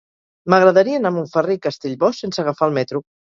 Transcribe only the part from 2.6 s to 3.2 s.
el metro.